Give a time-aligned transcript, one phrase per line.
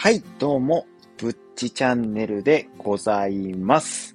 [0.00, 4.14] はい、どうも、ぶっちチャンネルでございます。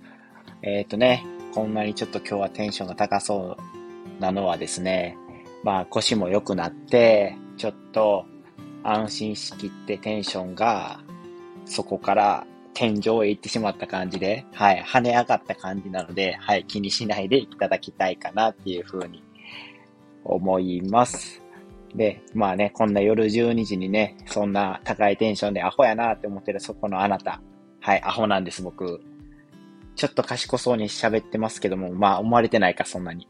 [0.62, 5.18] えっ、ー、とね、こんなにちょっと今日はテンションが高そうなのはですね、
[5.62, 8.26] まあ腰も良くなって、ちょっと
[8.82, 11.02] 安心しきってテンションが
[11.66, 19.22] そこから天井へ行ってしまった感じで、はい、跳ね上がった感じなので、はい、気にしないでいただきたいかなっていうふうに
[20.24, 21.43] 思います。
[21.96, 27.42] で、まあね、こんな夜12時にね、そんな高いテンションでアホやなって思ってるそこのあなた。
[27.80, 29.02] はい、アホなんです、僕。
[29.96, 33.28] ちょっと賢そうに喋ってますけども、まあ思われてないか、そんなに。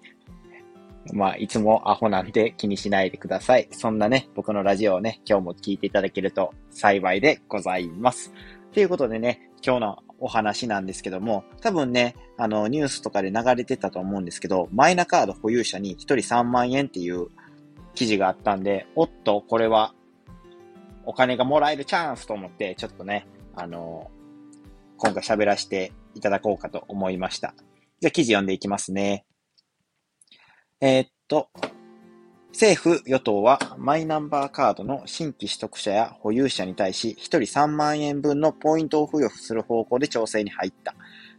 [1.12, 3.68] まあ、いつもアホなんで気にしないでください。
[3.71, 8.32] そんなね、僕のラジオをね、今日も聞いていただけると幸いでございます。
[8.71, 17.27] ということでね、今日のお話なんですけども、多分ね、あの、ニュースとかで流れてたと思うんですけど、マイナカード保有者に1人3万円っていう
[17.95, 19.93] 記事があったんで、おっと、これは
[21.05, 24.09] お金がもらえるチャンスと思って、ちょっとね、あの、
[24.98, 27.53] 今回喋らせていただこうかと思いました。
[27.99, 29.26] じゃあ記事読んでいきますね。
[30.81, 31.49] えー、っと、
[32.51, 40.93] 政府・与党はマイナンバーカードの新規取得者や保有者に対し1人3万円分のポイントを付与する方向で調整に入った。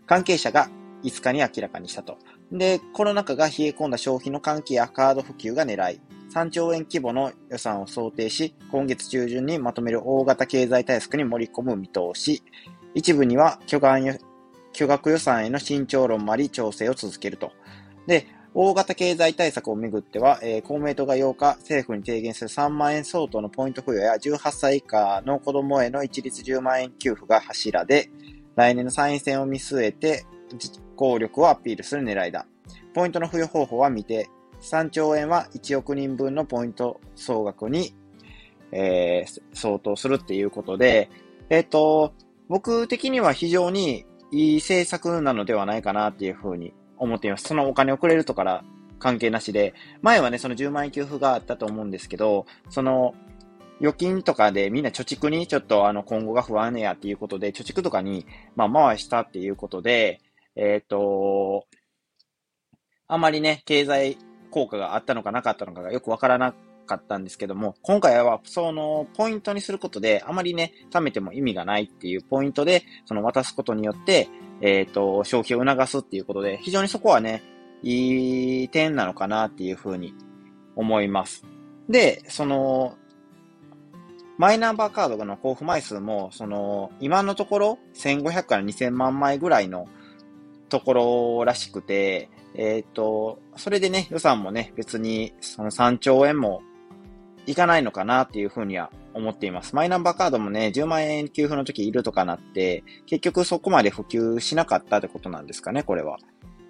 [0.07, 0.69] 関係者が
[1.05, 2.19] 5日に明らかにしたと。
[2.51, 6.01] で、コロナ禍が冷え込んだ消費の喚起やカード普及が狙い、
[6.33, 12.43] 3兆円規模の予算を想定し、今月中旬にまとめる大型経済対策に盛り込む見通し、
[12.95, 17.53] 一部には巨額予算への慎重論もあり調整を続けると。
[18.07, 28.11] で、大型経済対策をめぐっては、えー、公明党が8日、政府に提言する3万円相当のポイント付与や18歳以下の子供への一律10万円給付が柱で、
[28.55, 30.25] 来年の参院選を見据えて
[30.57, 32.47] 実行力をアピールする狙いだ。
[32.95, 34.29] ポイントの付与方法は未定。
[34.65, 37.95] 3兆円は1億人分のポイント総額に、
[38.73, 41.11] えー、相当するっていうことで、
[41.51, 42.15] えっ、ー、と、
[42.49, 47.45] 僕的には非常にいい政策なのではないかなっていうふうに思っています。
[47.45, 48.65] そのお金をくれるとから
[48.99, 53.15] 関係なしで、前はね、その10万円給付があったと思うんですけど、その、
[53.81, 58.27] 預金とかでみんな貯蓄にちょっとあの今後が不安やっていうことで、貯蓄とかに、
[58.57, 60.21] まあ回したっていうことで、
[60.57, 61.67] えっ、と、
[63.07, 64.17] あまりね、経済
[64.55, 66.55] 効果があったのかなかったのかがよくわからな
[66.87, 74.29] かったんですけども、今回はそのポイントにすることで、あまりね、貯めても意味がないっていうポイントで、その渡すことによって、
[74.61, 77.43] えっ、ー、と、消費を促すっていうことで、非常にそこはね、
[77.83, 80.15] いい点なのかなっていうふうに
[80.77, 81.45] 思います。
[81.89, 82.97] で、その、
[84.39, 89.89] マイナンバーカードの交付枚数も、その、今のところ1500から2000万枚ぐらいの
[90.69, 96.63] ところらしくて、えっ、ー、と、それでね、予算もね、別にその3兆円も
[97.47, 99.75] いかないのかなっていうふうには思っています。
[99.75, 106.19] マイナンバーカードもね、10万円給付の時いるとかなって、結局そこまで普及しなかったってことなんですかね、これは。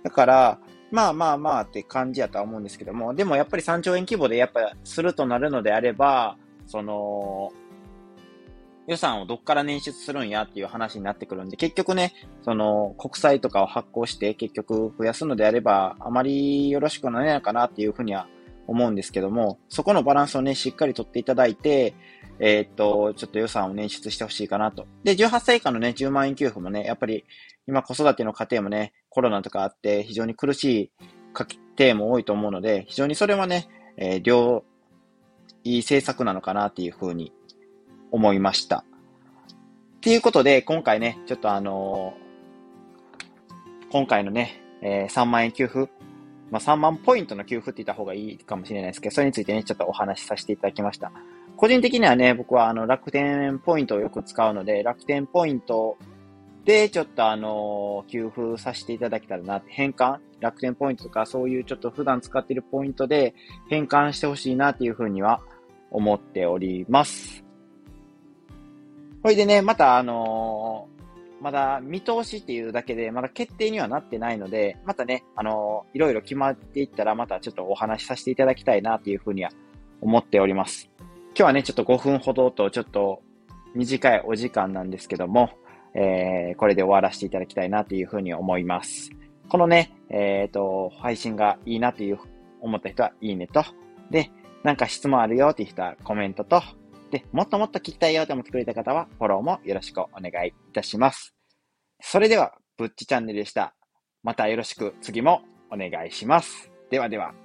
[0.03, 0.59] だから、
[0.91, 6.37] まあまあまあって感じやとは思うんですけども、でもやっぱり3兆円規模でやっぱするとなるのであれば、
[6.67, 7.53] その、
[8.87, 12.13] 予算をどっから捻出するんやっていう話になってくるんで、結局ね、
[12.43, 18.27] その国債とかを発行して結局増やすのであれば、あまりよろしくないのかなっていうふうには
[18.67, 21.95] 思うんですけども、そこのバランスをね、しっかりとっていただいて、
[22.39, 24.87] えー、っと、ちょっと予算を捻出してほしいかなと。
[25.03, 27.25] で、18歳以下のね、10万円給付もね、やっぱり
[27.67, 30.91] 今子育ての家庭もね、コロナとかあって非常に苦しい
[31.33, 34.65] 家庭も多いと思うので、非常にそれはね、えー、両、
[35.63, 37.33] いい政策なのかなっていうふうに
[38.15, 38.79] 思いました。
[38.79, 38.85] っ
[40.01, 45.91] ていうことで、今回ね、ちょっとあのー、今回のね、えー、3万円給付、
[46.53, 51.11] まあ、3万ポイントの給付って言った方がいいかもしれないですけど、それについてね、ちょっとお話しさせていただきました。
[51.57, 55.99] 個人的にはね、僕はあの楽天ポイントをよく使うので、楽天ポイント
[56.65, 63.35] でちょっとあの、給付させていただけたらなって、変換楽天ポイントとかそういうちょっと普段使っているポイントで
[63.69, 65.41] 変換してほしいなっていうふうには
[65.91, 67.34] 思っております。
[69.25, 70.87] それでね、またあの
[71.41, 79.51] まだ見通しっていうだけで、まだ決定にはなってないので、またね、あのいろいろ決まっていったら、またちょっとお話しさせていただきたいなっていうふうには
[80.03, 80.91] 思っております。
[80.99, 83.23] 今日はね、ちょっと5分ほどとちょっと
[83.75, 85.53] 短いお時間なんですけども、
[85.95, 89.11] えー、これで終わらせていただきたいなというふうに思います。
[89.49, 92.19] このね、えっ、ー、と、配信がいいなという
[92.61, 93.65] 思った人はいいねと、
[94.11, 94.31] で、
[94.65, 96.61] なんか質問あるよっていう人はコメントと、
[97.15, 101.33] で、もっともっと聞きたいよと思ってくれた方はフォローもよろしくお願いいたします。
[102.03, 103.73] それでは、ぶっちチャンネルでした。
[104.25, 106.73] またよろしく次もお願いします。
[106.91, 107.44] ではでは。